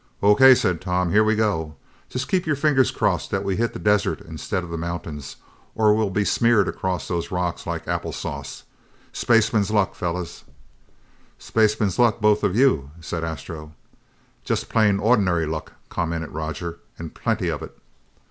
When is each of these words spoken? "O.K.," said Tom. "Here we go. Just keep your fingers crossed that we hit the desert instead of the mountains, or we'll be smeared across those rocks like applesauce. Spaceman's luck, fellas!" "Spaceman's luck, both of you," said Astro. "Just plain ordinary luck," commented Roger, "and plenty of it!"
"O.K.," 0.23 0.55
said 0.55 0.81
Tom. 0.81 1.11
"Here 1.11 1.23
we 1.23 1.35
go. 1.35 1.75
Just 2.09 2.27
keep 2.27 2.47
your 2.47 2.55
fingers 2.55 2.89
crossed 2.89 3.29
that 3.29 3.43
we 3.43 3.57
hit 3.57 3.73
the 3.73 3.77
desert 3.77 4.19
instead 4.19 4.63
of 4.63 4.71
the 4.71 4.75
mountains, 4.77 5.35
or 5.75 5.93
we'll 5.93 6.09
be 6.09 6.25
smeared 6.25 6.67
across 6.67 7.07
those 7.07 7.29
rocks 7.29 7.67
like 7.67 7.85
applesauce. 7.85 8.63
Spaceman's 9.13 9.69
luck, 9.69 9.93
fellas!" 9.93 10.43
"Spaceman's 11.37 11.99
luck, 11.99 12.19
both 12.19 12.41
of 12.43 12.55
you," 12.55 12.89
said 12.99 13.23
Astro. 13.23 13.73
"Just 14.43 14.69
plain 14.69 14.97
ordinary 14.97 15.45
luck," 15.45 15.73
commented 15.89 16.31
Roger, 16.31 16.79
"and 16.97 17.13
plenty 17.13 17.49
of 17.49 17.61
it!" 17.61 17.77